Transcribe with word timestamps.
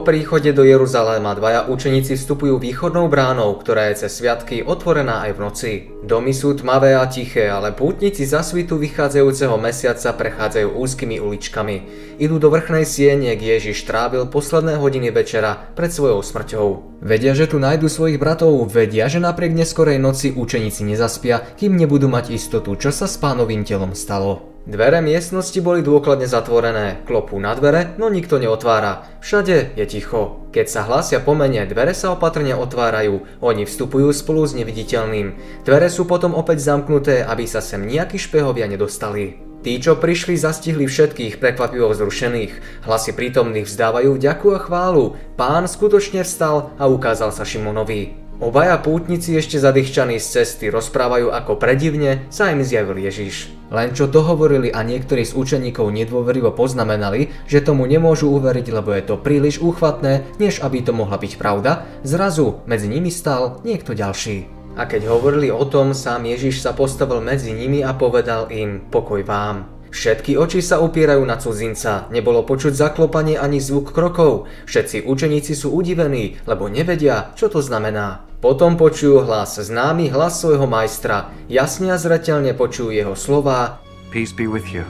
Po 0.00 0.08
príchode 0.08 0.56
do 0.56 0.64
Jeruzaléma 0.64 1.36
dvaja 1.36 1.68
učeníci 1.68 2.16
vstupujú 2.16 2.56
východnou 2.56 3.12
bránou, 3.12 3.52
ktorá 3.60 3.92
je 3.92 4.08
cez 4.08 4.16
sviatky 4.16 4.64
otvorená 4.64 5.28
aj 5.28 5.36
v 5.36 5.42
noci. 5.44 5.72
Domy 6.00 6.32
sú 6.32 6.56
tmavé 6.56 6.96
a 6.96 7.04
tiché, 7.04 7.52
ale 7.52 7.76
pútnici 7.76 8.24
za 8.24 8.40
svitu 8.40 8.80
vychádzajúceho 8.80 9.60
mesiaca 9.60 10.16
prechádzajú 10.16 10.72
úzkými 10.72 11.20
uličkami. 11.20 11.76
Idú 12.16 12.40
do 12.40 12.48
vrchnej 12.48 12.88
siene, 12.88 13.36
kde 13.36 13.60
Ježiš 13.60 13.84
trávil 13.84 14.24
posledné 14.24 14.80
hodiny 14.80 15.12
večera 15.12 15.68
pred 15.76 15.92
svojou 15.92 16.24
smrťou. 16.24 16.96
Vedia, 17.04 17.36
že 17.36 17.52
tu 17.52 17.60
nájdu 17.60 17.92
svojich 17.92 18.16
bratov, 18.16 18.56
vedia, 18.72 19.04
že 19.04 19.20
napriek 19.20 19.52
neskorej 19.52 20.00
noci 20.00 20.32
učeníci 20.32 20.80
nezaspia, 20.80 21.44
kým 21.60 21.76
nebudú 21.76 22.08
mať 22.08 22.32
istotu, 22.32 22.72
čo 22.72 22.88
sa 22.88 23.04
s 23.04 23.20
pánovým 23.20 23.68
telom 23.68 23.92
stalo. 23.92 24.49
Dvere 24.68 25.00
miestnosti 25.00 25.56
boli 25.64 25.80
dôkladne 25.80 26.28
zatvorené, 26.28 27.00
klopú 27.08 27.40
na 27.40 27.56
dvere, 27.56 27.96
no 27.96 28.12
nikto 28.12 28.36
neotvára. 28.36 29.08
Všade 29.24 29.72
je 29.72 29.84
ticho. 29.88 30.44
Keď 30.52 30.66
sa 30.68 30.84
hlásia 30.84 31.24
po 31.24 31.32
mene, 31.32 31.64
dvere 31.64 31.96
sa 31.96 32.12
opatrne 32.12 32.52
otvárajú, 32.52 33.24
oni 33.40 33.64
vstupujú 33.64 34.12
spolu 34.12 34.44
s 34.44 34.52
neviditeľným. 34.52 35.32
Dvere 35.64 35.88
sú 35.88 36.04
potom 36.04 36.36
opäť 36.36 36.60
zamknuté, 36.60 37.24
aby 37.24 37.48
sa 37.48 37.64
sem 37.64 37.80
nejakí 37.88 38.20
špehovia 38.20 38.68
nedostali. 38.68 39.40
Tí, 39.60 39.76
čo 39.80 39.96
prišli, 39.96 40.36
zastihli 40.36 40.84
všetkých 40.88 41.40
prekvapivo 41.40 41.92
vzrušených. 41.92 42.84
Hlasy 42.84 43.16
prítomných 43.16 43.68
vzdávajú 43.68 44.16
vďaku 44.16 44.46
a 44.56 44.60
chválu. 44.60 45.16
Pán 45.40 45.68
skutočne 45.68 46.20
vstal 46.24 46.72
a 46.76 46.84
ukázal 46.88 47.32
sa 47.32 47.44
Šimonovi. 47.48 48.29
Obaja 48.40 48.80
pútnici 48.80 49.36
ešte 49.36 49.60
zadýchčaní 49.60 50.16
z 50.16 50.40
cesty 50.40 50.72
rozprávajú 50.72 51.28
ako 51.28 51.60
predivne 51.60 52.24
sa 52.32 52.48
im 52.48 52.64
zjavil 52.64 52.96
Ježiš. 52.96 53.52
Len 53.68 53.92
čo 53.92 54.08
hovorili 54.08 54.72
a 54.72 54.80
niektorí 54.80 55.28
z 55.28 55.36
učeníkov 55.36 55.92
nedôverivo 55.92 56.56
poznamenali, 56.56 57.28
že 57.44 57.60
tomu 57.60 57.84
nemôžu 57.84 58.32
uveriť, 58.32 58.66
lebo 58.72 58.96
je 58.96 59.04
to 59.04 59.20
príliš 59.20 59.60
úchvatné, 59.60 60.24
než 60.40 60.64
aby 60.64 60.80
to 60.80 60.96
mohla 60.96 61.20
byť 61.20 61.36
pravda, 61.36 61.84
zrazu 62.00 62.64
medzi 62.64 62.88
nimi 62.88 63.12
stal 63.12 63.60
niekto 63.60 63.92
ďalší. 63.92 64.48
A 64.80 64.88
keď 64.88 65.12
hovorili 65.12 65.52
o 65.52 65.68
tom, 65.68 65.92
sám 65.92 66.24
Ježiš 66.24 66.64
sa 66.64 66.72
postavil 66.72 67.20
medzi 67.20 67.52
nimi 67.52 67.84
a 67.84 67.92
povedal 67.92 68.48
im 68.48 68.88
pokoj 68.88 69.20
vám. 69.20 69.79
Všetky 69.90 70.38
oči 70.38 70.62
sa 70.62 70.78
upierajú 70.78 71.26
na 71.26 71.34
cudzinca, 71.34 72.06
nebolo 72.14 72.46
počuť 72.46 72.72
zaklopanie 72.78 73.34
ani 73.34 73.58
zvuk 73.58 73.90
krokov. 73.90 74.46
Všetci 74.70 75.02
učeníci 75.02 75.58
sú 75.58 75.74
udivení, 75.74 76.38
lebo 76.46 76.70
nevedia, 76.70 77.34
čo 77.34 77.50
to 77.50 77.58
znamená. 77.58 78.22
Potom 78.38 78.78
počujú 78.78 79.26
hlas, 79.26 79.58
známy 79.58 80.08
hlas 80.14 80.40
svojho 80.40 80.64
majstra, 80.64 81.34
jasne 81.50 81.92
a 81.92 81.98
zretelne 81.98 82.54
počujú 82.54 82.94
jeho 82.94 83.12
slova 83.18 83.82
Peace 84.14 84.32
be 84.34 84.46
with 84.46 84.70
you. 84.70 84.82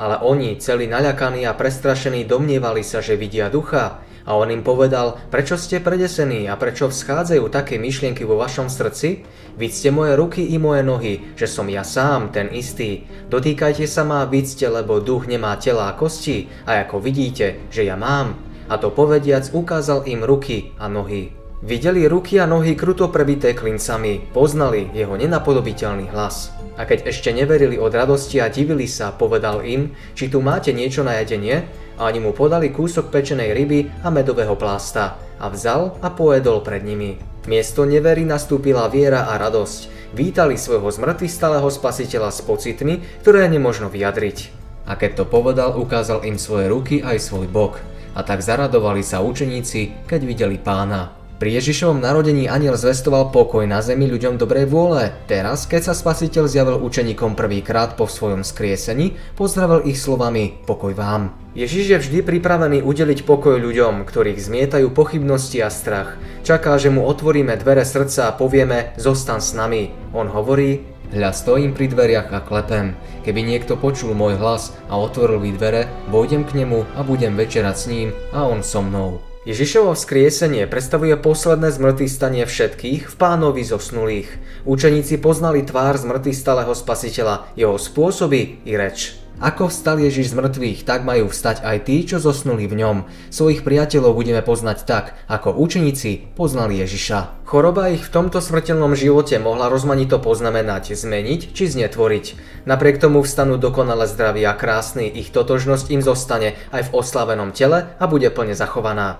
ale 0.00 0.16
oni, 0.24 0.56
celí 0.56 0.88
naľakaní 0.88 1.44
a 1.44 1.52
prestrašení, 1.52 2.24
domnievali 2.24 2.80
sa, 2.80 3.04
že 3.04 3.20
vidia 3.20 3.52
ducha. 3.52 4.00
A 4.28 4.36
on 4.36 4.52
im 4.52 4.60
povedal, 4.60 5.16
prečo 5.32 5.56
ste 5.56 5.80
predesení 5.80 6.46
a 6.46 6.60
prečo 6.60 6.92
vschádzajú 6.92 7.44
také 7.48 7.80
myšlienky 7.80 8.22
vo 8.28 8.36
vašom 8.36 8.68
srdci? 8.68 9.24
Vidzte 9.56 9.88
moje 9.90 10.12
ruky 10.16 10.42
i 10.52 10.60
moje 10.60 10.82
nohy, 10.84 11.14
že 11.34 11.48
som 11.48 11.66
ja 11.66 11.82
sám, 11.82 12.30
ten 12.30 12.52
istý. 12.52 13.08
Dotýkajte 13.32 13.88
sa 13.88 14.04
ma 14.04 14.22
a 14.22 14.30
vidzte, 14.30 14.68
lebo 14.68 15.00
duch 15.00 15.24
nemá 15.24 15.56
tela 15.56 15.90
a 15.90 15.96
kosti, 15.96 16.52
a 16.68 16.84
ako 16.84 17.00
vidíte, 17.00 17.72
že 17.72 17.88
ja 17.88 17.96
mám. 17.96 18.36
A 18.70 18.78
to 18.78 18.92
povediac 18.94 19.50
ukázal 19.50 20.06
im 20.06 20.22
ruky 20.22 20.76
a 20.78 20.86
nohy. 20.86 21.39
Videli 21.60 22.08
ruky 22.08 22.40
a 22.40 22.48
nohy 22.48 22.72
kruto 22.72 23.12
prebité 23.12 23.52
klincami, 23.52 24.32
poznali 24.32 24.88
jeho 24.96 25.12
nenapodobiteľný 25.12 26.08
hlas. 26.08 26.56
A 26.80 26.88
keď 26.88 27.12
ešte 27.12 27.36
neverili 27.36 27.76
od 27.76 27.92
radosti 27.92 28.40
a 28.40 28.48
divili 28.48 28.88
sa, 28.88 29.12
povedal 29.12 29.60
im, 29.68 29.92
či 30.16 30.32
tu 30.32 30.40
máte 30.40 30.72
niečo 30.72 31.04
na 31.04 31.20
jedenie, 31.20 31.68
a 32.00 32.08
oni 32.08 32.24
mu 32.24 32.32
podali 32.32 32.72
kúsok 32.72 33.12
pečenej 33.12 33.52
ryby 33.52 33.92
a 34.00 34.08
medového 34.08 34.56
plásta 34.56 35.20
a 35.36 35.52
vzal 35.52 36.00
a 36.00 36.08
pojedol 36.08 36.64
pred 36.64 36.80
nimi. 36.80 37.20
Miesto 37.44 37.84
nevery 37.84 38.24
nastúpila 38.24 38.88
viera 38.88 39.28
a 39.28 39.36
radosť. 39.36 40.16
Vítali 40.16 40.56
svojho 40.56 40.88
zmrtvých 40.88 41.28
spasiteľa 41.68 42.32
s 42.32 42.40
pocitmi, 42.40 43.20
ktoré 43.20 43.52
nemožno 43.52 43.92
vyjadriť. 43.92 44.48
A 44.88 44.96
keď 44.96 45.12
to 45.12 45.24
povedal, 45.28 45.76
ukázal 45.76 46.24
im 46.24 46.40
svoje 46.40 46.72
ruky 46.72 47.04
aj 47.04 47.20
svoj 47.20 47.52
bok. 47.52 47.84
A 48.16 48.24
tak 48.24 48.40
zaradovali 48.40 49.04
sa 49.04 49.20
učeníci, 49.20 50.08
keď 50.08 50.20
videli 50.24 50.56
pána. 50.56 51.19
Pri 51.40 51.56
Ježišovom 51.56 52.04
narodení 52.04 52.52
aniel 52.52 52.76
zvestoval 52.76 53.32
pokoj 53.32 53.64
na 53.64 53.80
zemi 53.80 54.04
ľuďom 54.12 54.36
dobrej 54.36 54.68
vôle. 54.68 55.08
Teraz, 55.24 55.64
keď 55.64 55.88
sa 55.88 55.94
spasiteľ 55.96 56.44
zjavil 56.44 56.76
učeníkom 56.84 57.32
prvýkrát 57.32 57.96
po 57.96 58.04
svojom 58.04 58.44
skriesení, 58.44 59.16
pozdravil 59.40 59.88
ich 59.88 59.96
slovami 59.96 60.60
pokoj 60.68 60.92
vám. 60.92 61.32
Ježiš 61.56 61.96
je 61.96 61.96
vždy 61.96 62.18
pripravený 62.28 62.84
udeliť 62.84 63.24
pokoj 63.24 63.56
ľuďom, 63.56 64.04
ktorých 64.04 64.36
zmietajú 64.36 64.92
pochybnosti 64.92 65.64
a 65.64 65.72
strach. 65.72 66.20
Čaká, 66.44 66.76
že 66.76 66.92
mu 66.92 67.08
otvoríme 67.08 67.56
dvere 67.56 67.88
srdca 67.88 68.28
a 68.28 68.36
povieme 68.36 68.92
zostan 69.00 69.40
s 69.40 69.56
nami. 69.56 69.96
On 70.12 70.28
hovorí, 70.28 70.84
Hľa 71.10 71.34
stojím 71.34 71.72
pri 71.72 71.88
dveriach 71.90 72.30
a 72.36 72.44
klepem. 72.44 72.94
Keby 73.24 73.42
niekto 73.42 73.80
počul 73.80 74.12
môj 74.12 74.36
hlas 74.38 74.76
a 74.86 74.94
otvoril 75.00 75.40
mi 75.40 75.56
dvere, 75.56 75.88
vojdem 76.06 76.44
k 76.44 76.62
nemu 76.62 76.86
a 76.94 77.02
budem 77.02 77.32
večerať 77.34 77.76
s 77.80 77.88
ním 77.88 78.08
a 78.30 78.46
on 78.46 78.62
so 78.62 78.84
mnou. 78.84 79.29
Ježišovo 79.40 79.96
vzkriesenie 79.96 80.68
predstavuje 80.68 81.16
posledné 81.16 81.72
zmrtvých 81.72 82.12
stanie 82.12 82.44
všetkých 82.44 83.08
v 83.08 83.14
pánovi 83.16 83.64
zosnulých. 83.64 84.28
Učeníci 84.68 85.16
poznali 85.16 85.64
tvár 85.64 85.96
zmrtvých 85.96 86.36
stáleho 86.36 86.76
spasiteľa, 86.76 87.48
jeho 87.56 87.80
spôsoby 87.80 88.60
i 88.68 88.76
reč. 88.76 89.16
Ako 89.40 89.72
vstal 89.72 89.96
Ježiš 90.04 90.30
z 90.30 90.36
mŕtvych, 90.36 90.84
tak 90.84 91.00
majú 91.08 91.32
vstať 91.32 91.64
aj 91.64 91.88
tí, 91.88 92.04
čo 92.04 92.20
zosnuli 92.20 92.68
v 92.68 92.76
ňom. 92.76 92.96
Svojich 93.32 93.64
priateľov 93.64 94.12
budeme 94.12 94.44
poznať 94.44 94.84
tak, 94.84 95.16
ako 95.32 95.56
učeníci 95.56 96.36
poznali 96.36 96.76
Ježiša. 96.84 97.48
Choroba 97.48 97.88
ich 97.88 98.04
v 98.04 98.12
tomto 98.12 98.44
smrteľnom 98.44 98.92
živote 98.92 99.40
mohla 99.40 99.72
rozmanito 99.72 100.20
poznamenať, 100.20 100.92
zmeniť 100.92 101.56
či 101.56 101.72
znetvoriť. 101.72 102.26
Napriek 102.68 103.00
tomu 103.00 103.24
vstanú 103.24 103.56
dokonale 103.56 104.04
zdraví 104.04 104.44
a 104.44 104.52
krásny, 104.52 105.08
ich 105.08 105.32
totožnosť 105.32 105.88
im 105.88 106.04
zostane 106.04 106.60
aj 106.68 106.92
v 106.92 107.00
oslavenom 107.00 107.56
tele 107.56 107.88
a 107.96 108.04
bude 108.04 108.28
plne 108.28 108.52
zachovaná. 108.52 109.16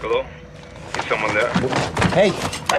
Hello? 0.00 0.47
Someone 1.08 1.32
there? 1.32 1.48
Hey, 2.12 2.32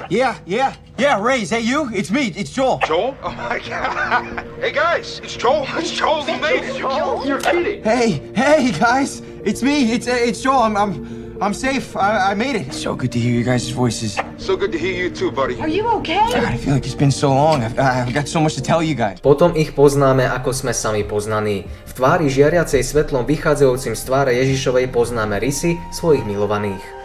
yeah, 0.09 0.37
yeah, 0.45 0.75
yeah, 0.99 1.19
Ray, 1.19 1.41
is 1.41 1.49
that 1.49 1.63
you? 1.63 1.89
It's 1.91 2.11
me, 2.11 2.27
it's 2.35 2.51
Joel. 2.51 2.79
Joel? 2.85 3.17
Oh 3.23 3.31
my 3.31 3.57
god. 3.57 4.45
Hey 4.61 4.71
guys, 4.71 5.19
it's 5.23 5.35
Joel. 5.35 5.65
It's 5.77 5.89
Joel. 5.89 6.25
Made 6.37 6.61
it. 6.61 6.77
You're 6.77 7.41
kidding. 7.41 7.81
Hey, 7.81 8.21
hey, 8.35 8.71
guys, 8.77 9.23
it's 9.43 9.63
me, 9.63 9.93
it's 9.93 10.07
uh, 10.07 10.13
it's 10.13 10.41
Joel. 10.41 10.61
I'm 10.61 10.77
I'm 10.77 10.93
I'm 11.41 11.53
safe. 11.55 11.97
I, 11.97 12.31
I 12.31 12.33
made 12.35 12.55
it. 12.55 12.67
It's 12.67 12.83
so 12.83 12.93
good 12.93 13.11
to 13.13 13.19
hear 13.19 13.33
your 13.33 13.47
guys' 13.47 13.71
voices. 13.71 14.19
So 14.37 14.55
good 14.55 14.71
to 14.73 14.77
hear 14.77 14.93
you 14.93 15.09
too, 15.09 15.31
buddy. 15.31 15.57
Are 15.57 15.67
you 15.71 15.87
okay? 16.03 16.19
God, 16.29 16.43
I 16.43 16.57
feel 16.57 16.75
like 16.75 16.85
it's 16.85 16.93
been 16.93 17.15
so 17.15 17.33
long. 17.33 17.63
I've, 17.63 17.79
I've 17.79 18.13
got 18.13 18.27
so 18.27 18.39
much 18.39 18.53
to 18.55 18.61
tell 18.61 18.83
you 18.83 18.93
guys. 18.93 19.21
Potom 19.23 19.55
ich 19.55 19.73
poznáme, 19.73 20.27
ako 20.29 20.51
sme 20.53 20.75
sami 20.75 21.01
poznaní. 21.01 21.65
V 21.87 21.91
tvári 21.97 22.29
žiariacej 22.29 22.83
svetlom 22.83 23.25
vychádzajúcim 23.25 23.95
z 23.97 24.01
tváre 24.05 24.37
Ježišovej 24.37 24.91
poznáme 24.93 25.39
rysy 25.41 25.79
svojich 25.95 26.27
milovaných. 26.27 26.98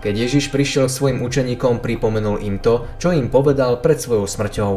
Keď 0.00 0.14
Ježiš 0.16 0.48
prišiel 0.48 0.88
k 0.88 0.96
svojim 0.96 1.18
učeníkom, 1.20 1.84
pripomenul 1.84 2.40
im 2.40 2.56
to, 2.56 2.88
čo 2.96 3.12
im 3.12 3.28
povedal 3.28 3.84
pred 3.84 4.00
svojou 4.00 4.24
smrťou. 4.24 4.72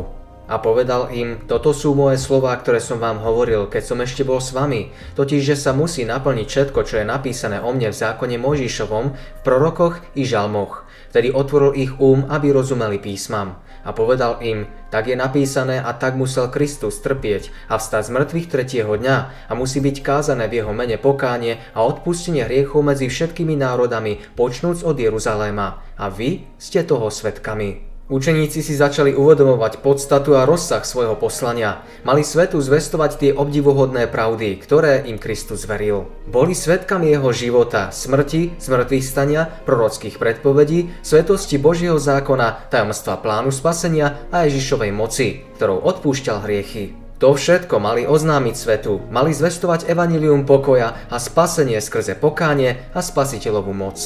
A 0.51 0.59
povedal 0.59 1.07
im, 1.15 1.47
toto 1.47 1.71
sú 1.71 1.95
moje 1.95 2.19
slová, 2.19 2.51
ktoré 2.59 2.83
som 2.83 2.99
vám 2.99 3.23
hovoril, 3.23 3.71
keď 3.71 3.83
som 3.87 4.03
ešte 4.03 4.27
bol 4.27 4.43
s 4.43 4.51
vami, 4.51 4.91
totiž, 5.15 5.39
že 5.39 5.55
sa 5.55 5.71
musí 5.71 6.03
naplniť 6.03 6.47
všetko, 6.51 6.79
čo 6.83 6.99
je 6.99 7.07
napísané 7.07 7.63
o 7.63 7.71
mne 7.71 7.95
v 7.95 7.99
zákone 8.03 8.35
Mojžišovom, 8.35 9.05
v 9.15 9.41
prorokoch 9.47 10.03
i 10.19 10.27
žalmoch. 10.27 10.83
Vtedy 11.15 11.31
otvoril 11.31 11.71
ich 11.79 11.95
um, 12.03 12.27
aby 12.27 12.51
rozumeli 12.51 12.99
písmam. 12.99 13.62
A 13.83 13.91
povedal 13.91 14.39
im, 14.41 14.67
tak 14.89 15.11
je 15.11 15.15
napísané 15.15 15.77
a 15.77 15.91
tak 15.93 16.17
musel 16.17 16.49
Kristus 16.49 16.99
trpieť 17.03 17.53
a 17.69 17.77
vstať 17.77 18.09
z 18.09 18.13
mŕtvych 18.15 18.47
tretieho 18.49 18.93
dňa 18.95 19.17
a 19.47 19.51
musí 19.53 19.83
byť 19.83 20.01
kázané 20.01 20.49
v 20.49 20.63
jeho 20.63 20.73
mene 20.73 20.97
pokánie 20.97 21.59
a 21.75 21.85
odpustenie 21.85 22.47
hriechov 22.47 22.81
medzi 22.81 23.11
všetkými 23.11 23.53
národami, 23.59 24.23
počnúc 24.33 24.81
od 24.81 24.97
Jeruzaléma. 24.97 25.83
A 25.99 26.05
vy 26.09 26.49
ste 26.57 26.81
toho 26.81 27.13
svetkami. 27.13 27.92
Učeníci 28.13 28.61
si 28.61 28.77
začali 28.77 29.17
uvedomovať 29.17 29.81
podstatu 29.81 30.37
a 30.37 30.45
rozsah 30.45 30.85
svojho 30.85 31.17
poslania. 31.17 31.81
Mali 32.05 32.21
svetu 32.21 32.61
zvestovať 32.61 33.11
tie 33.17 33.31
obdivuhodné 33.33 34.05
pravdy, 34.05 34.61
ktoré 34.61 35.01
im 35.09 35.17
Kristus 35.17 35.65
veril. 35.65 36.05
Boli 36.29 36.53
svetkami 36.53 37.09
jeho 37.09 37.33
života, 37.33 37.89
smrti, 37.89 38.61
zmrtvých 38.61 39.01
stania, 39.01 39.49
prorockých 39.65 40.21
predpovedí, 40.21 40.93
svetosti 41.01 41.57
Božieho 41.57 41.97
zákona, 41.97 42.69
tajomstva 42.69 43.17
plánu 43.17 43.49
spasenia 43.49 44.21
a 44.29 44.45
Ježišovej 44.45 44.93
moci, 44.93 45.41
ktorou 45.57 45.81
odpúšťal 45.81 46.45
hriechy. 46.45 46.93
To 47.17 47.33
všetko 47.33 47.81
mali 47.81 48.05
oznámiť 48.05 48.53
svetu, 48.53 49.01
mali 49.09 49.33
zvestovať 49.33 49.89
evanilium 49.89 50.45
pokoja 50.45 51.09
a 51.09 51.17
spasenie 51.17 51.81
skrze 51.81 52.13
pokánie 52.13 52.77
a 52.93 53.01
spasiteľovú 53.01 53.73
moc. 53.73 53.97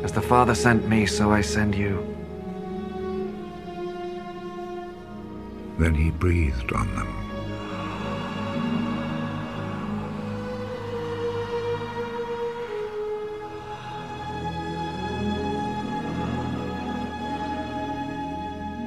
As 0.00 0.16
the 0.16 0.24
Father 0.24 0.56
sent 0.56 0.88
me, 0.88 1.04
so 1.04 1.28
I 1.28 1.44
send 1.44 1.76
you. 1.76 2.13
Then 5.78 5.94
he 5.94 6.10
breathed 6.10 6.72
on 6.72 6.94
them. 6.94 7.08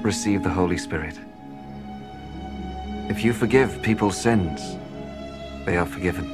Receive 0.01 0.43
the 0.43 0.49
Holy 0.49 0.77
Spirit. 0.77 1.19
If 3.09 3.23
you 3.25 3.33
forgive 3.33 3.81
people's 3.81 4.15
sins, 4.15 4.77
they 5.65 5.75
are 5.75 5.85
forgiven. 5.85 6.31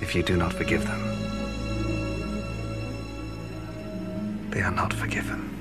If 0.00 0.14
you 0.16 0.24
do 0.24 0.36
not 0.36 0.52
forgive 0.52 0.84
them, 0.84 1.02
they 4.50 4.62
are 4.62 4.72
not 4.72 4.92
forgiven. 4.92 5.55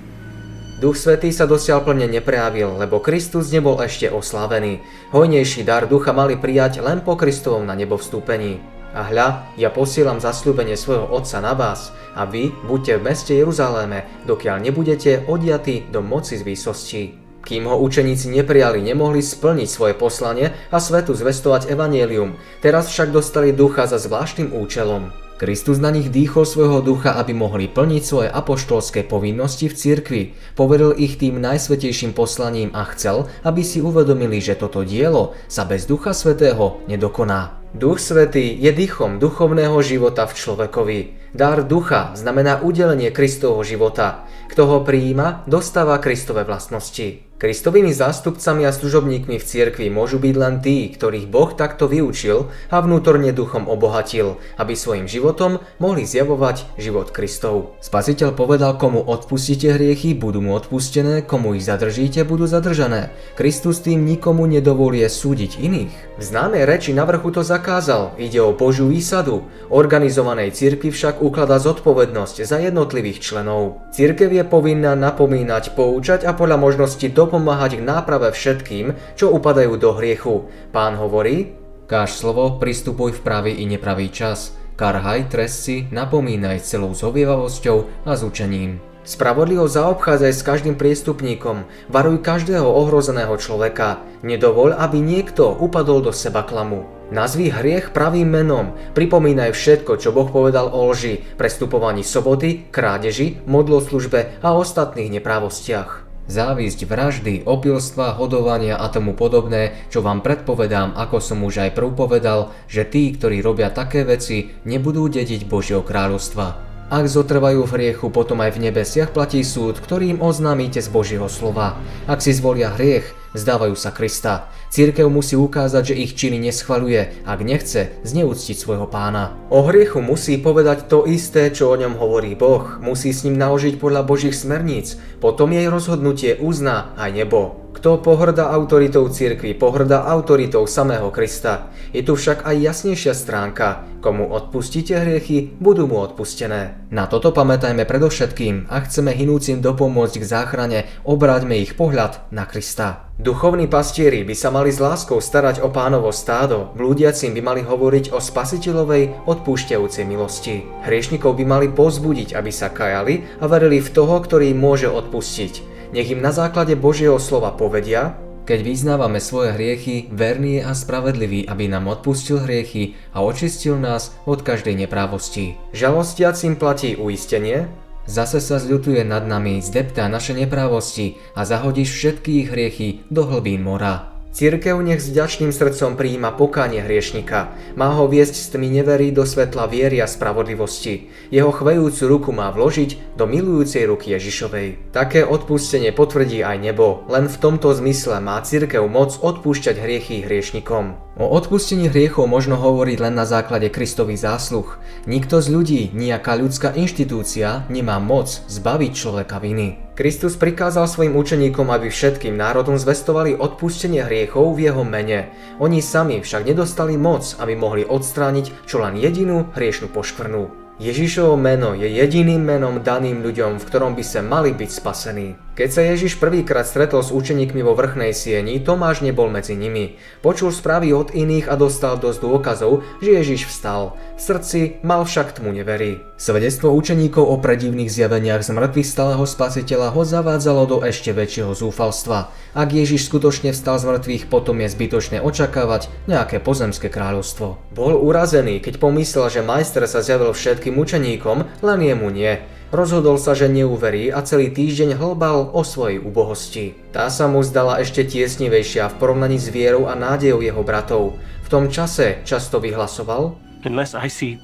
Duch 0.76 1.00
Svetý 1.00 1.32
sa 1.32 1.48
dosiaľ 1.48 1.88
plne 1.88 2.04
neprejavil, 2.12 2.76
lebo 2.76 3.00
Kristus 3.00 3.48
nebol 3.48 3.80
ešte 3.80 4.12
oslávený. 4.12 4.84
Hojnejší 5.16 5.64
dar 5.64 5.88
ducha 5.88 6.12
mali 6.12 6.36
prijať 6.36 6.84
len 6.84 7.00
po 7.00 7.16
Kristovom 7.16 7.64
na 7.64 7.80
nebo 7.80 7.96
vstúpení. 7.96 8.60
A 8.92 9.08
hľa, 9.08 9.56
ja 9.56 9.72
posielam 9.72 10.20
zasľúbenie 10.20 10.76
svojho 10.76 11.08
Otca 11.08 11.40
na 11.40 11.56
vás, 11.56 11.96
a 12.12 12.28
vy 12.28 12.52
buďte 12.68 13.00
v 13.00 13.06
meste 13.08 13.32
Jeruzaléme, 13.40 14.28
dokiaľ 14.28 14.68
nebudete 14.68 15.24
odiatí 15.32 15.88
do 15.96 16.04
moci 16.04 16.36
z 16.36 16.44
výsosti. 16.44 17.04
Kým 17.40 17.72
ho 17.72 17.80
učeníci 17.80 18.28
neprijali, 18.36 18.84
nemohli 18.84 19.24
splniť 19.24 19.70
svoje 19.72 19.94
poslanie 19.96 20.52
a 20.76 20.78
svetu 20.84 21.16
zvestovať 21.16 21.72
evanielium, 21.72 22.36
teraz 22.60 22.92
však 22.92 23.16
dostali 23.16 23.56
ducha 23.56 23.88
za 23.88 23.96
zvláštnym 23.96 24.52
účelom. 24.52 25.25
Kristus 25.36 25.84
na 25.84 25.92
nich 25.92 26.08
dýchol 26.08 26.48
svojho 26.48 26.80
ducha, 26.80 27.20
aby 27.20 27.36
mohli 27.36 27.68
plniť 27.68 28.04
svoje 28.08 28.30
apoštolské 28.32 29.04
povinnosti 29.04 29.68
v 29.68 29.76
cirkvi. 29.76 30.24
Poveril 30.56 30.96
ich 30.96 31.20
tým 31.20 31.44
najsvetejším 31.44 32.16
poslaním 32.16 32.72
a 32.72 32.88
chcel, 32.96 33.28
aby 33.44 33.60
si 33.60 33.84
uvedomili, 33.84 34.40
že 34.40 34.56
toto 34.56 34.88
dielo 34.88 35.36
sa 35.52 35.68
bez 35.68 35.84
ducha 35.84 36.16
svetého 36.16 36.80
nedokoná. 36.88 37.66
Duch 37.76 38.00
Svetý 38.00 38.56
je 38.56 38.72
dýchom 38.72 39.20
duchovného 39.20 39.76
života 39.84 40.24
v 40.24 40.38
človekovi. 40.40 41.00
Dar 41.36 41.68
ducha 41.68 42.16
znamená 42.16 42.64
udelenie 42.64 43.12
Kristovho 43.12 43.68
života. 43.68 44.24
Kto 44.48 44.64
ho 44.72 44.78
prijíma, 44.88 45.44
dostáva 45.44 46.00
Kristové 46.00 46.48
vlastnosti. 46.48 47.25
Kristovými 47.36 47.92
zástupcami 47.92 48.64
a 48.64 48.72
služobníkmi 48.72 49.36
v 49.36 49.44
cirkvi 49.44 49.92
môžu 49.92 50.24
byť 50.24 50.36
len 50.40 50.64
tí, 50.64 50.88
ktorých 50.88 51.28
Boh 51.28 51.52
takto 51.52 51.84
vyučil 51.84 52.48
a 52.72 52.80
vnútorne 52.80 53.36
duchom 53.36 53.68
obohatil, 53.68 54.40
aby 54.56 54.72
svojim 54.72 55.04
životom 55.04 55.60
mohli 55.76 56.08
zjavovať 56.08 56.80
život 56.80 57.12
Kristov. 57.12 57.76
Spasiteľ 57.84 58.40
povedal, 58.40 58.80
komu 58.80 59.04
odpustíte 59.04 59.68
hriechy, 59.76 60.16
budú 60.16 60.40
mu 60.40 60.56
odpustené, 60.56 61.28
komu 61.28 61.60
ich 61.60 61.68
zadržíte, 61.68 62.24
budú 62.24 62.48
zadržané. 62.48 63.12
Kristus 63.36 63.84
tým 63.84 64.08
nikomu 64.08 64.48
nedovolie 64.48 65.04
súdiť 65.04 65.60
iných. 65.60 66.16
V 66.16 66.24
známej 66.24 66.64
reči 66.64 66.96
na 66.96 67.04
vrchu 67.04 67.36
to 67.36 67.44
zakázal, 67.44 68.16
ide 68.16 68.40
o 68.40 68.56
Božiu 68.56 68.88
výsadu. 68.88 69.44
Organizovanej 69.68 70.56
cirkvi 70.56 70.88
však 70.88 71.20
ukladá 71.20 71.60
zodpovednosť 71.60 72.48
za 72.48 72.64
jednotlivých 72.64 73.20
členov. 73.20 73.84
Cirkev 73.92 74.32
je 74.32 74.48
povinná 74.48 74.96
napomínať, 74.96 75.76
poučať 75.76 76.24
a 76.24 76.32
podľa 76.32 76.64
možnosti 76.64 77.04
do 77.12 77.25
dopomáhať 77.26 77.82
k 77.82 77.86
náprave 77.90 78.30
všetkým, 78.30 78.94
čo 79.18 79.34
upadajú 79.34 79.74
do 79.82 79.98
hriechu. 79.98 80.46
Pán 80.70 80.96
hovorí, 81.02 81.58
káž 81.90 82.14
slovo, 82.14 82.62
pristupuj 82.62 83.18
v 83.18 83.24
pravý 83.26 83.52
i 83.58 83.66
nepravý 83.66 84.14
čas, 84.14 84.54
karhaj, 84.78 85.34
trest 85.34 85.66
napomínaj 85.90 86.62
celou 86.62 86.94
zovievavosťou 86.94 88.06
a 88.06 88.14
zúčením. 88.14 88.78
Spravodlivo 89.06 89.70
zaobchádzaj 89.70 90.34
s 90.34 90.42
každým 90.42 90.82
priestupníkom, 90.82 91.70
varuj 91.94 92.26
každého 92.26 92.66
ohrozeného 92.66 93.38
človeka, 93.38 94.02
nedovoľ, 94.26 94.82
aby 94.82 94.98
niekto 94.98 95.54
upadol 95.62 96.02
do 96.02 96.10
seba 96.10 96.42
klamu. 96.42 96.90
Nazvi 97.14 97.54
hriech 97.54 97.94
pravým 97.94 98.26
menom, 98.26 98.74
pripomínaj 98.98 99.54
všetko, 99.54 100.02
čo 100.02 100.10
Boh 100.10 100.26
povedal 100.26 100.74
o 100.74 100.90
lži, 100.90 101.22
prestupovaní 101.38 102.02
soboty, 102.02 102.66
krádeži, 102.74 103.46
modloslužbe 103.46 104.42
a 104.42 104.58
ostatných 104.58 105.22
neprávostiach. 105.22 106.05
Závisť, 106.26 106.90
vraždy, 106.90 107.46
opilstva, 107.46 108.18
hodovania 108.18 108.82
a 108.82 108.90
tomu 108.90 109.14
podobné, 109.14 109.78
čo 109.94 110.02
vám 110.02 110.26
predpovedám, 110.26 110.98
ako 110.98 111.22
som 111.22 111.46
už 111.46 111.70
aj 111.70 111.78
prv 111.78 111.94
povedal, 111.94 112.50
že 112.66 112.82
tí, 112.82 113.14
ktorí 113.14 113.46
robia 113.46 113.70
také 113.70 114.02
veci, 114.02 114.50
nebudú 114.66 115.06
dediť 115.06 115.46
Božieho 115.46 115.86
kráľovstva. 115.86 116.66
Ak 116.90 117.06
zotrvajú 117.06 117.66
v 117.66 117.74
hriechu, 117.78 118.10
potom 118.10 118.42
aj 118.42 118.58
v 118.58 118.70
nebesiach 118.70 119.14
platí 119.14 119.42
súd, 119.46 119.78
ktorým 119.78 120.22
oznámite 120.22 120.82
z 120.82 120.90
Božieho 120.90 121.30
slova. 121.30 121.78
Ak 122.10 122.26
si 122.26 122.34
zvolia 122.34 122.74
hriech, 122.74 123.10
zdávajú 123.38 123.78
sa 123.78 123.94
Krista. 123.94 124.50
Církev 124.76 125.08
musí 125.08 125.40
ukázať, 125.40 125.96
že 125.96 126.00
ich 126.04 126.20
činy 126.20 126.36
neschvaľuje, 126.52 127.24
ak 127.24 127.40
nechce 127.48 127.96
zneúctiť 128.04 128.60
svojho 128.60 128.92
pána. 128.92 129.32
O 129.48 129.64
hriechu 129.64 130.04
musí 130.04 130.36
povedať 130.36 130.92
to 130.92 131.08
isté, 131.08 131.48
čo 131.48 131.72
o 131.72 131.80
ňom 131.80 131.96
hovorí 131.96 132.36
Boh. 132.36 132.76
Musí 132.84 133.16
s 133.16 133.24
ním 133.24 133.40
naložiť 133.40 133.80
podľa 133.80 134.04
Božích 134.04 134.36
smerníc. 134.36 135.00
Potom 135.24 135.56
jej 135.56 135.72
rozhodnutie 135.72 136.36
uzná 136.44 136.92
aj 137.00 137.24
nebo. 137.24 137.65
Kto 137.76 138.00
pohrda 138.00 138.56
autoritou 138.56 139.12
cirkvi, 139.12 139.52
pohrda 139.52 140.08
autoritou 140.08 140.64
samého 140.64 141.12
Krista. 141.12 141.68
Je 141.92 142.08
tu 142.08 142.16
však 142.16 142.48
aj 142.48 142.56
jasnejšia 142.56 143.12
stránka. 143.12 143.84
Komu 144.00 144.32
odpustíte 144.32 144.96
hriechy, 144.96 145.52
budú 145.60 145.84
mu 145.84 146.00
odpustené. 146.00 146.88
Na 146.88 147.04
toto 147.12 147.36
pamätajme 147.36 147.84
predovšetkým 147.84 148.72
a 148.72 148.80
chceme 148.88 149.12
hinúcim 149.12 149.60
dopomôcť 149.60 150.16
k 150.24 150.24
záchrane, 150.24 150.80
obráťme 151.04 151.60
ich 151.60 151.76
pohľad 151.76 152.32
na 152.32 152.48
Krista. 152.48 153.12
Duchovní 153.20 153.68
pastieri 153.68 154.24
by 154.24 154.36
sa 154.40 154.56
mali 154.56 154.72
s 154.72 154.80
láskou 154.80 155.20
starať 155.20 155.60
o 155.60 155.68
pánovo 155.68 156.16
stádo, 156.16 156.72
blúdiacim 156.80 157.36
by 157.36 157.42
mali 157.44 157.62
hovoriť 157.64 158.16
o 158.16 158.24
spasiteľovej 158.24 159.28
odpúšťajúcej 159.28 160.08
milosti. 160.08 160.64
Hriešnikov 160.88 161.36
by 161.36 161.44
mali 161.44 161.68
pozbudiť, 161.68 162.40
aby 162.40 162.52
sa 162.56 162.72
kajali 162.72 163.44
a 163.44 163.52
verili 163.52 163.84
v 163.84 163.92
toho, 163.92 164.16
ktorý 164.24 164.56
môže 164.56 164.88
odpustiť. 164.88 165.75
Nech 165.94 166.10
im 166.10 166.22
na 166.22 166.32
základe 166.32 166.74
Božieho 166.80 167.20
slova 167.20 167.54
povedia, 167.54 168.18
keď 168.46 168.62
vyznávame 168.62 169.18
svoje 169.18 169.58
hriechy, 169.58 170.06
verný 170.14 170.62
je 170.62 170.70
a 170.70 170.74
spravedlivý, 170.78 171.50
aby 171.50 171.66
nám 171.66 171.90
odpustil 171.90 172.46
hriechy 172.46 172.94
a 173.10 173.26
očistil 173.26 173.82
nás 173.82 174.14
od 174.30 174.46
každej 174.46 174.86
neprávosti. 174.86 175.58
Žalostiacim 175.74 176.56
platí 176.56 176.94
uistenie, 176.94 177.66
Zase 178.06 178.38
sa 178.38 178.62
zľutuje 178.62 179.02
nad 179.02 179.26
nami, 179.26 179.66
zdeptá 179.66 180.06
naše 180.06 180.38
neprávosti 180.38 181.18
a 181.34 181.42
zahodíš 181.42 181.90
všetky 181.90 182.32
ich 182.46 182.50
hriechy 182.54 182.90
do 183.10 183.26
hlbín 183.26 183.66
mora. 183.66 184.15
Cirkev 184.36 184.84
nech 184.84 185.00
s 185.00 185.16
vďačným 185.16 185.56
srdcom 185.56 185.96
prijíma 185.96 186.36
pokánie 186.36 186.84
hriešnika. 186.84 187.56
Má 187.80 187.96
ho 187.96 188.04
viesť 188.04 188.36
z 188.36 188.48
tmy 188.52 188.68
neverí 188.84 189.16
do 189.16 189.24
svetla 189.24 189.64
viery 189.72 190.04
a 190.04 190.12
spravodlivosti. 190.12 191.08
Jeho 191.32 191.56
chvejúcu 191.56 192.04
ruku 192.04 192.30
má 192.36 192.52
vložiť 192.52 193.16
do 193.16 193.32
milujúcej 193.32 193.88
ruky 193.88 194.12
Ježišovej. 194.12 194.92
Také 194.92 195.24
odpustenie 195.24 195.96
potvrdí 195.96 196.44
aj 196.44 196.68
nebo. 196.68 197.08
Len 197.08 197.32
v 197.32 197.40
tomto 197.40 197.72
zmysle 197.80 198.20
má 198.20 198.44
cirkev 198.44 198.84
moc 198.92 199.16
odpúšťať 199.24 199.80
hriechy 199.80 200.28
hriešnikom. 200.28 201.00
O 201.16 201.32
odpustení 201.32 201.88
hriechov 201.88 202.28
možno 202.28 202.60
hovoriť 202.60 203.08
len 203.08 203.16
na 203.16 203.24
základe 203.24 203.72
Kristových 203.72 204.20
zásluh. 204.20 204.68
Nikto 205.08 205.40
z 205.40 205.48
ľudí, 205.48 205.82
nejaká 205.96 206.36
ľudská 206.36 206.76
inštitúcia 206.76 207.64
nemá 207.72 208.04
moc 208.04 208.44
zbaviť 208.52 208.92
človeka 209.00 209.40
viny. 209.40 209.85
Kristus 209.96 210.36
prikázal 210.36 210.92
svojim 210.92 211.16
učeníkom, 211.16 211.72
aby 211.72 211.88
všetkým 211.88 212.36
národom 212.36 212.76
zvestovali 212.76 213.32
odpustenie 213.32 214.04
hriechov 214.04 214.60
v 214.60 214.68
jeho 214.68 214.84
mene. 214.84 215.32
Oni 215.56 215.80
sami 215.80 216.20
však 216.20 216.44
nedostali 216.44 217.00
moc, 217.00 217.24
aby 217.40 217.56
mohli 217.56 217.88
odstrániť 217.88 218.68
čo 218.68 218.84
len 218.84 219.00
jedinú 219.00 219.48
hriešnú 219.56 219.88
poškvrnu. 219.96 220.52
Ježišovo 220.84 221.40
meno 221.40 221.72
je 221.72 221.88
jediným 221.88 222.44
menom 222.44 222.84
daným 222.84 223.24
ľuďom, 223.24 223.56
v 223.56 223.68
ktorom 223.72 223.96
by 223.96 224.04
sa 224.04 224.20
mali 224.20 224.52
byť 224.52 224.70
spasení. 224.70 225.45
Keď 225.56 225.70
sa 225.72 225.88
Ježiš 225.88 226.20
prvýkrát 226.20 226.68
stretol 226.68 227.00
s 227.00 227.16
učeníkmi 227.16 227.64
vo 227.64 227.80
vrchnej 227.80 228.12
sieni, 228.12 228.60
Tomáš 228.60 229.00
nebol 229.00 229.32
medzi 229.32 229.56
nimi. 229.56 229.96
Počul 230.20 230.52
správy 230.52 230.92
od 230.92 231.16
iných 231.16 231.48
a 231.48 231.56
dostal 231.56 231.96
dosť 231.96 232.20
dôkazov, 232.20 232.84
že 233.00 233.16
Ježiš 233.16 233.48
vstal. 233.48 233.96
V 234.20 234.22
srdci 234.22 234.60
mal 234.84 235.08
však 235.08 235.40
tmu 235.40 235.56
neverí. 235.56 236.04
Svedectvo 236.20 236.76
učeníkov 236.76 237.24
o 237.24 237.40
predivných 237.40 237.88
zjaveniach 237.88 238.44
z 238.44 238.52
mŕtvych 238.52 238.84
stáleho 238.84 239.24
spasiteľa 239.24 239.96
ho 239.96 240.04
zavádzalo 240.04 240.68
do 240.68 240.78
ešte 240.84 241.16
väčšieho 241.16 241.56
zúfalstva. 241.56 242.36
Ak 242.52 242.76
Ježiš 242.76 243.08
skutočne 243.08 243.56
vstal 243.56 243.80
z 243.80 243.96
mŕtvych, 243.96 244.28
potom 244.28 244.60
je 244.60 244.68
zbytočné 244.68 245.24
očakávať 245.24 245.88
nejaké 246.12 246.44
pozemské 246.44 246.92
kráľovstvo. 246.92 247.56
Bol 247.72 247.96
urazený, 247.96 248.60
keď 248.60 248.76
pomyslel, 248.76 249.32
že 249.32 249.40
majster 249.40 249.88
sa 249.88 250.04
zjavil 250.04 250.36
všetkým 250.36 250.76
učeníkom, 250.76 251.64
len 251.64 251.80
jemu 251.80 252.12
nie. 252.12 252.44
Rozhodol 252.76 253.16
sa, 253.16 253.32
že 253.32 253.48
neuverí 253.48 254.12
a 254.12 254.20
celý 254.20 254.52
týždeň 254.52 255.00
hlbal 255.00 255.48
o 255.56 255.64
svojej 255.64 255.96
ubohosti. 255.96 256.76
Tá 256.92 257.08
sa 257.08 257.24
mu 257.24 257.40
zdala 257.40 257.80
ešte 257.80 258.04
tiesnivejšia 258.04 258.92
v 258.92 258.98
porovnaní 259.00 259.40
s 259.40 259.48
vierou 259.48 259.88
a 259.88 259.96
nádejou 259.96 260.44
jeho 260.44 260.60
bratov. 260.60 261.16
V 261.16 261.48
tom 261.48 261.72
čase 261.72 262.20
často 262.28 262.60
vyhlasoval 262.60 263.40
Unless 263.64 263.96
I 263.96 264.12
see 264.12 264.36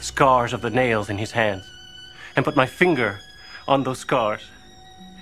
the 0.00 0.06
scars 0.06 0.56
of 0.56 0.64
the 0.64 0.72
nails 0.72 1.12
in 1.12 1.20
his 1.20 1.36
hands 1.36 1.60
and 2.40 2.40
put 2.40 2.56
my 2.56 2.64
finger 2.64 3.20
on 3.68 3.84
those 3.84 4.00
scars 4.00 4.48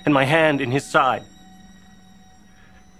and 0.07 0.15
my 0.15 0.23
hand 0.23 0.63
in 0.63 0.71
his 0.71 0.87
side, 0.87 1.27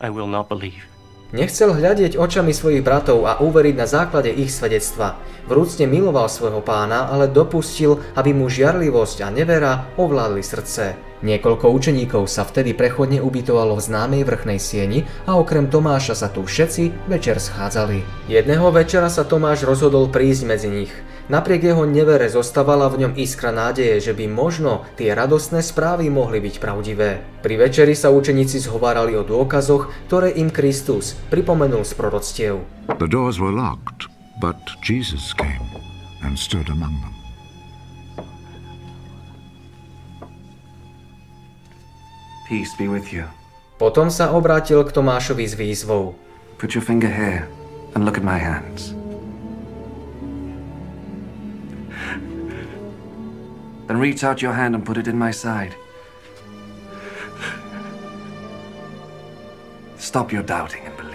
I 0.04 0.12
will 0.12 0.28
not 0.28 0.52
believe. 0.52 0.97
Nechcel 1.36 1.76
hľadieť 1.76 2.16
očami 2.16 2.56
svojich 2.56 2.80
bratov 2.80 3.28
a 3.28 3.44
uveriť 3.44 3.76
na 3.76 3.84
základe 3.84 4.32
ich 4.32 4.48
svedectva. 4.48 5.20
Vrúcne 5.52 5.84
miloval 5.84 6.32
svojho 6.32 6.64
pána, 6.64 7.12
ale 7.12 7.28
dopustil, 7.28 8.00
aby 8.16 8.32
mu 8.32 8.48
žiarlivosť 8.48 9.28
a 9.28 9.32
nevera 9.32 9.92
ovládli 10.00 10.40
srdce. 10.40 10.96
Niekoľko 11.28 11.68
učeníkov 11.68 12.32
sa 12.32 12.48
vtedy 12.48 12.72
prechodne 12.72 13.20
ubytovalo 13.20 13.76
v 13.76 13.86
známej 13.92 14.24
vrchnej 14.24 14.60
sieni 14.62 15.04
a 15.28 15.36
okrem 15.36 15.68
Tomáša 15.68 16.16
sa 16.16 16.32
tu 16.32 16.48
všetci 16.48 17.12
večer 17.12 17.44
schádzali. 17.44 18.32
Jedného 18.32 18.72
večera 18.72 19.12
sa 19.12 19.28
Tomáš 19.28 19.68
rozhodol 19.68 20.08
prísť 20.08 20.48
medzi 20.48 20.72
nich. 20.72 20.94
Napriek 21.28 21.60
jeho 21.60 21.84
nevere 21.84 22.32
zostávala 22.32 22.88
v 22.88 23.04
ňom 23.04 23.14
iskra 23.20 23.52
nádeje, 23.52 24.00
že 24.00 24.14
by 24.16 24.32
možno 24.32 24.88
tie 24.96 25.12
radostné 25.12 25.60
správy 25.60 26.08
mohli 26.08 26.40
byť 26.40 26.56
pravdivé. 26.64 27.20
Pri 27.44 27.60
večeri 27.60 28.00
sa 28.00 28.16
učeníci 28.16 28.64
zhovárali 28.64 29.12
o 29.20 29.28
dôkazoch, 29.28 29.92
ktoré 30.08 30.32
im 30.40 30.48
Kristus 30.48 31.20
pripomenul 31.28 31.84
z 31.84 31.94
proroctiev. 32.00 32.64
The 32.96 33.12
doors 33.12 33.44
were 33.44 33.52
locked, 33.52 34.08
but 34.40 34.56
Jesus 34.80 35.36
came 35.36 35.68
and 36.24 36.40
stood 36.40 36.72
among 36.72 36.96
them. 37.04 37.14
Peace 42.48 42.72
be 42.80 42.88
with 42.88 43.12
you. 43.12 43.28
Potom 43.76 44.08
sa 44.08 44.32
obrátil 44.32 44.80
k 44.88 44.96
Tomášovi 44.96 45.44
s 45.44 45.60
výzvou. 45.60 46.16
Put 46.56 46.72
your 46.72 46.82
finger 46.88 47.12
here 47.12 47.52
and 48.00 48.08
look 48.08 48.16
at 48.16 48.24
my 48.24 48.40
hands. 48.40 48.97
Then 53.88 53.98
reach 53.98 54.24
out 54.24 54.42
your 54.42 54.54
hand 54.54 54.76
and 54.76 54.86
put 54.86 54.98
it 54.98 55.08
in 55.08 55.18
my 55.18 55.32
side. 55.32 55.74
Stop 59.98 60.32
your 60.32 60.44
doubting 60.44 60.84
and 60.86 60.96
believe. 60.98 61.07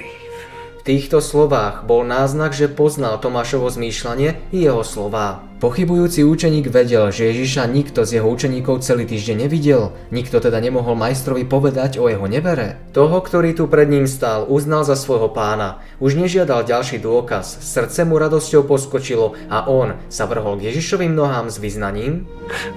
Týchto 0.83 1.23
slovách 1.23 1.87
bol 1.87 2.03
náznak, 2.03 2.59
že 2.59 2.67
poznal 2.67 3.15
Tomášovo 3.23 3.71
zmýšľanie 3.71 4.51
i 4.51 4.67
jeho 4.67 4.83
slová. 4.83 5.47
Pochybujúci 5.63 6.27
učeník 6.27 6.75
vedel, 6.75 7.15
že 7.15 7.31
Ježiša 7.31 7.71
nikto 7.71 8.03
z 8.03 8.19
jeho 8.19 8.27
učeníkov 8.27 8.83
celý 8.83 9.07
týždeň 9.07 9.47
nevidel, 9.47 9.95
nikto 10.11 10.43
teda 10.43 10.59
nemohol 10.59 10.99
majstrovi 10.99 11.47
povedať 11.47 12.03
o 12.03 12.11
jeho 12.11 12.27
nevere. 12.27 12.83
Toho, 12.91 13.23
ktorý 13.23 13.55
tu 13.55 13.71
pred 13.71 13.87
ním 13.87 14.11
stál, 14.11 14.43
uznal 14.51 14.83
za 14.83 14.99
svojho 14.99 15.31
pána. 15.31 15.79
Už 16.03 16.19
nežiadal 16.19 16.67
ďalší 16.67 16.99
dôkaz, 16.99 17.63
srdce 17.63 18.03
mu 18.03 18.19
radosťou 18.19 18.67
poskočilo 18.67 19.39
a 19.55 19.71
on 19.71 20.03
sa 20.11 20.27
vrhol 20.27 20.59
k 20.59 20.75
Ježišovým 20.75 21.15
nohám 21.15 21.47
s 21.47 21.63
vyznaním. 21.63 22.27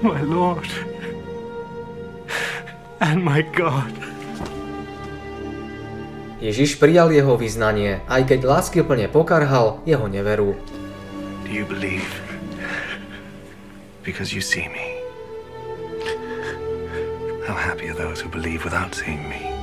My 0.06 0.22
Lord 0.22 0.70
and 3.02 3.26
my 3.26 3.42
God. 3.58 4.15
Ježiš 6.46 6.78
prijal 6.78 7.10
jeho 7.10 7.34
vyznanie, 7.42 8.06
aj 8.06 8.30
keď 8.30 8.46
láskyplne 8.46 9.10
pokarhal 9.10 9.82
jeho 9.82 10.06
neveru. 10.06 10.54
Do 11.42 11.50
you 11.50 11.66
believe? 11.66 12.06
Because 14.06 14.30
you 14.30 14.46
see 14.46 14.70
me. 14.70 15.02
How 17.50 17.58
happy 17.58 17.90
are 17.90 17.98
those 17.98 18.22
who 18.22 18.30
believe 18.30 18.62
without 18.62 18.94
seeing 18.94 19.26
me? 19.26 19.55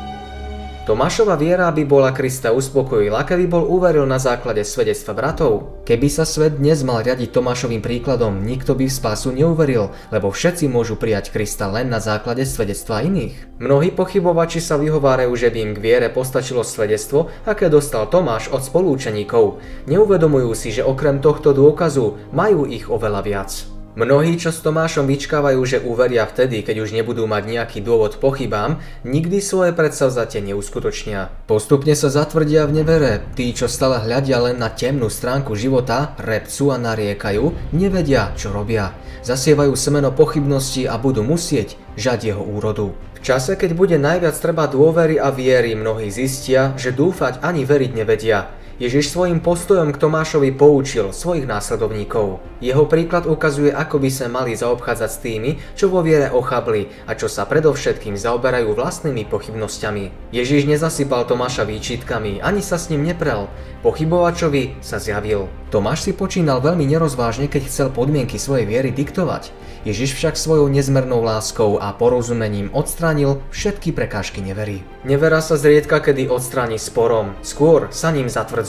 Tomášova 0.83 1.39
viera 1.39 1.71
by 1.71 1.87
bola 1.87 2.11
Krista 2.11 2.51
uspokojila, 2.51 3.23
keby 3.23 3.47
bol 3.47 3.71
uveril 3.71 4.03
na 4.03 4.19
základe 4.19 4.67
svedectva 4.67 5.15
bratov. 5.15 5.79
Keby 5.87 6.11
sa 6.11 6.27
svet 6.27 6.59
dnes 6.59 6.83
mal 6.83 7.07
riadiť 7.07 7.31
Tomášovým 7.31 7.79
príkladom, 7.79 8.43
nikto 8.43 8.75
by 8.75 8.91
v 8.91 8.97
spásu 8.99 9.31
neuveril, 9.31 9.95
lebo 10.11 10.35
všetci 10.35 10.67
môžu 10.67 10.99
prijať 10.99 11.31
Krista 11.31 11.71
len 11.71 11.87
na 11.87 12.03
základe 12.03 12.43
svedectva 12.43 13.07
iných. 13.07 13.63
Mnohí 13.63 13.95
pochybovači 13.95 14.59
sa 14.59 14.75
vyhovárajú, 14.75 15.31
že 15.39 15.55
by 15.55 15.59
im 15.63 15.73
k 15.79 15.83
viere 15.87 16.09
postačilo 16.11 16.67
svedectvo, 16.67 17.31
aké 17.47 17.71
dostal 17.71 18.11
Tomáš 18.11 18.51
od 18.51 18.67
spolúčeníkov. 18.67 19.63
Neuvedomujú 19.87 20.51
si, 20.59 20.75
že 20.75 20.83
okrem 20.83 21.23
tohto 21.23 21.55
dôkazu 21.55 22.35
majú 22.35 22.67
ich 22.67 22.91
oveľa 22.91 23.23
viac. 23.23 23.72
Mnohí, 23.93 24.41
čo 24.41 24.49
s 24.49 24.65
Tomášom 24.65 25.05
vyčkávajú, 25.05 25.61
že 25.69 25.85
uveria 25.85 26.25
vtedy, 26.25 26.65
keď 26.65 26.81
už 26.81 26.97
nebudú 26.97 27.29
mať 27.29 27.45
nejaký 27.45 27.85
dôvod 27.85 28.17
pochybám, 28.25 28.81
nikdy 29.05 29.37
svoje 29.45 29.77
predsavzatie 29.77 30.41
neuskutočnia. 30.41 31.29
Postupne 31.45 31.93
sa 31.93 32.09
zatvrdia 32.09 32.65
v 32.65 32.81
nevere. 32.81 33.21
Tí, 33.37 33.53
čo 33.53 33.69
stále 33.69 34.01
hľadia 34.01 34.41
len 34.49 34.57
na 34.57 34.73
temnú 34.73 35.13
stránku 35.13 35.53
života, 35.61 36.17
repcu 36.17 36.73
a 36.73 36.81
nariekajú, 36.81 37.77
nevedia, 37.77 38.33
čo 38.33 38.49
robia. 38.49 38.97
Zasievajú 39.29 39.77
semeno 39.77 40.09
pochybnosti 40.09 40.89
a 40.89 40.97
budú 40.97 41.21
musieť 41.21 41.77
žať 42.01 42.33
jeho 42.33 42.41
úrodu. 42.41 42.97
V 42.97 43.21
čase, 43.21 43.61
keď 43.61 43.77
bude 43.77 44.01
najviac 44.01 44.33
treba 44.41 44.73
dôvery 44.73 45.21
a 45.21 45.29
viery, 45.29 45.77
mnohí 45.77 46.09
zistia, 46.09 46.73
že 46.81 46.97
dúfať 46.97 47.45
ani 47.45 47.69
veriť 47.69 47.93
nevedia. 47.93 48.57
Ježiš 48.81 49.13
svojim 49.13 49.45
postojom 49.45 49.93
k 49.93 50.01
Tomášovi 50.01 50.49
poučil 50.57 51.13
svojich 51.13 51.45
následovníkov. 51.45 52.41
Jeho 52.65 52.89
príklad 52.89 53.29
ukazuje, 53.29 53.69
ako 53.69 54.01
by 54.01 54.09
sme 54.09 54.29
mali 54.33 54.57
zaobchádzať 54.57 55.11
s 55.13 55.21
tými, 55.21 55.51
čo 55.77 55.93
vo 55.93 56.01
viere 56.01 56.33
ochabli 56.33 56.89
a 57.05 57.13
čo 57.13 57.29
sa 57.29 57.45
predovšetkým 57.45 58.17
zaoberajú 58.17 58.73
vlastnými 58.73 59.29
pochybnosťami. 59.29 60.33
Ježiš 60.33 60.65
nezasypal 60.65 61.29
Tomáša 61.29 61.69
výčitkami, 61.69 62.41
ani 62.41 62.65
sa 62.65 62.81
s 62.81 62.89
ním 62.89 63.05
neprel. 63.05 63.53
Pochybovačovi 63.85 64.81
sa 64.81 64.97
zjavil. 64.97 65.53
Tomáš 65.69 66.09
si 66.09 66.13
počínal 66.17 66.65
veľmi 66.65 66.89
nerozvážne, 66.89 67.53
keď 67.53 67.63
chcel 67.69 67.89
podmienky 67.93 68.41
svojej 68.41 68.65
viery 68.65 68.89
diktovať. 68.93 69.53
Ježiš 69.83 70.15
však 70.15 70.39
svojou 70.39 70.71
nezmernou 70.71 71.27
láskou 71.27 71.75
a 71.83 71.91
porozumením 71.91 72.71
odstránil 72.71 73.43
všetky 73.51 73.91
prekážky 73.91 74.39
nevery. 74.39 74.87
Nevera 75.03 75.43
sa 75.43 75.59
zriedka 75.59 75.99
kedy 75.99 76.31
odstráni 76.31 76.79
sporom, 76.79 77.35
skôr 77.43 77.91
sa 77.91 78.15
ním 78.15 78.31
zatvrdzuje, 78.31 78.63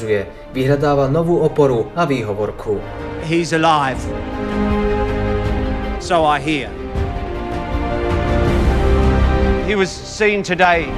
vyhľadáva 0.51 1.07
novú 1.07 1.39
oporu 1.39 1.87
a 1.95 2.03
výhovorku. 2.03 2.77
He's 3.23 3.55
alive. 3.55 3.99
So 6.03 6.27
I 6.27 6.43
hear. 6.43 6.67
He 9.63 9.79
was 9.79 9.87
seen 9.89 10.43
today 10.43 10.91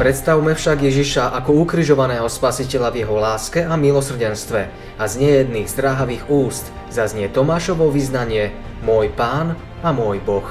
Predstavme 0.00 0.56
však 0.56 0.80
Ježiša 0.80 1.36
ako 1.36 1.60
ukrižovaného 1.68 2.24
spasiteľa 2.24 2.88
v 2.88 3.04
jeho 3.04 3.20
láske 3.20 3.60
a 3.60 3.76
milosrdenstve 3.76 4.72
a 4.96 5.04
z 5.04 5.14
nejedných 5.20 5.68
zdráhavých 5.68 6.24
úst 6.32 6.72
zaznie 6.88 7.28
Tomášovo 7.28 7.92
vyznanie 7.92 8.48
Môj 8.80 9.12
pán 9.12 9.60
a 9.84 9.92
môj 9.92 10.24
Boh. 10.24 10.48